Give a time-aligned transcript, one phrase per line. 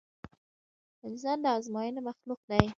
[1.07, 2.65] انسان د ازموينې مخلوق دی.